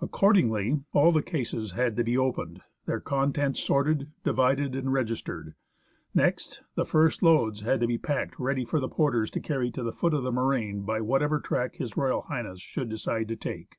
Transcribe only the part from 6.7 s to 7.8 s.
the first loads had